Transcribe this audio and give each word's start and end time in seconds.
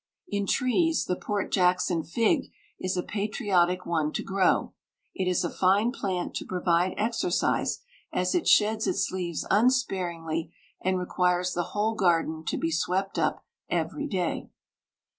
In 0.27 0.47
trees 0.47 1.05
the 1.05 1.15
Port 1.15 1.51
Jackson 1.51 2.01
fig 2.01 2.51
is 2.79 2.97
a 2.97 3.03
patriotic 3.03 3.85
one 3.85 4.11
to 4.13 4.23
grow. 4.23 4.73
It 5.13 5.29
is 5.29 5.43
a 5.43 5.49
fine 5.51 5.91
plant 5.91 6.33
to 6.37 6.43
provide 6.43 6.95
exercise, 6.97 7.81
as 8.11 8.33
it 8.33 8.47
sheds 8.47 8.87
its 8.87 9.11
leaves 9.11 9.45
unsparingly, 9.51 10.55
and 10.83 10.97
requires 10.97 11.53
the 11.53 11.61
whole 11.77 11.93
garden 11.93 12.43
to 12.45 12.57
be 12.57 12.71
swept 12.71 13.19
up 13.19 13.45
every 13.69 14.07
day. 14.07 14.49